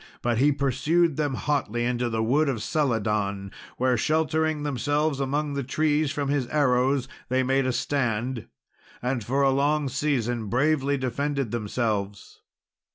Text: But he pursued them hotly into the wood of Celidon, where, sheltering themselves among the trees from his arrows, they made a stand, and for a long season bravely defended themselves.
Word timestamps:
But 0.23 0.39
he 0.39 0.51
pursued 0.51 1.15
them 1.15 1.35
hotly 1.35 1.85
into 1.85 2.09
the 2.09 2.23
wood 2.23 2.49
of 2.49 2.63
Celidon, 2.63 3.51
where, 3.77 3.97
sheltering 3.97 4.63
themselves 4.63 5.19
among 5.19 5.53
the 5.53 5.61
trees 5.63 6.09
from 6.09 6.29
his 6.29 6.47
arrows, 6.47 7.07
they 7.29 7.43
made 7.43 7.67
a 7.67 7.71
stand, 7.71 8.47
and 9.03 9.23
for 9.23 9.43
a 9.43 9.51
long 9.51 9.89
season 9.89 10.47
bravely 10.47 10.97
defended 10.97 11.51
themselves. 11.51 12.39